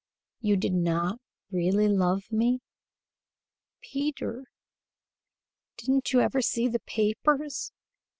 [0.39, 1.19] You did not
[1.51, 2.59] really love me?"
[3.83, 4.45] "Peter!
[5.77, 7.71] Didn't you ever see the papers?